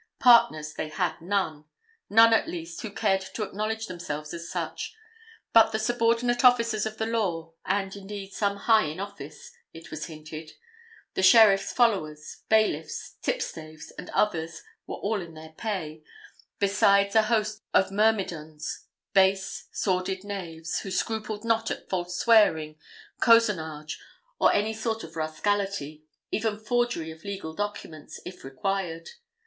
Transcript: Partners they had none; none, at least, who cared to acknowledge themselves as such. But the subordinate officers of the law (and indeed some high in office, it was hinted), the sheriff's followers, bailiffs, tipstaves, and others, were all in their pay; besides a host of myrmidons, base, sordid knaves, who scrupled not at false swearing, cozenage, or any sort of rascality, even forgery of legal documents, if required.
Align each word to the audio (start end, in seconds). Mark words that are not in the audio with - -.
Partners 0.17 0.73
they 0.73 0.89
had 0.89 1.21
none; 1.21 1.65
none, 2.09 2.33
at 2.33 2.47
least, 2.49 2.81
who 2.81 2.89
cared 2.89 3.21
to 3.21 3.43
acknowledge 3.43 3.85
themselves 3.85 4.33
as 4.33 4.49
such. 4.49 4.95
But 5.53 5.71
the 5.71 5.77
subordinate 5.77 6.43
officers 6.43 6.87
of 6.87 6.97
the 6.97 7.05
law 7.05 7.53
(and 7.67 7.95
indeed 7.95 8.33
some 8.33 8.57
high 8.65 8.85
in 8.85 8.99
office, 8.99 9.51
it 9.75 9.91
was 9.91 10.07
hinted), 10.07 10.53
the 11.13 11.21
sheriff's 11.21 11.71
followers, 11.71 12.37
bailiffs, 12.49 13.17
tipstaves, 13.21 13.91
and 13.91 14.09
others, 14.09 14.63
were 14.87 14.95
all 14.95 15.21
in 15.21 15.35
their 15.35 15.51
pay; 15.55 16.01
besides 16.57 17.13
a 17.15 17.21
host 17.21 17.61
of 17.71 17.91
myrmidons, 17.91 18.87
base, 19.13 19.67
sordid 19.71 20.23
knaves, 20.23 20.79
who 20.79 20.89
scrupled 20.89 21.45
not 21.45 21.69
at 21.69 21.87
false 21.91 22.17
swearing, 22.17 22.75
cozenage, 23.19 23.99
or 24.39 24.51
any 24.51 24.73
sort 24.73 25.03
of 25.03 25.15
rascality, 25.15 26.03
even 26.31 26.57
forgery 26.57 27.11
of 27.11 27.23
legal 27.23 27.53
documents, 27.53 28.19
if 28.25 28.43
required. 28.43 29.07